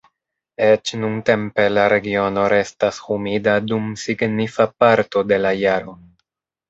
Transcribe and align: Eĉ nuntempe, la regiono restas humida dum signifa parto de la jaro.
Eĉ 0.67 0.93
nuntempe, 1.01 1.65
la 1.73 1.83
regiono 1.93 2.45
restas 2.53 3.01
humida 3.09 3.55
dum 3.73 3.93
signifa 4.05 4.71
parto 4.85 5.25
de 5.35 5.41
la 5.47 5.53
jaro. 5.67 5.95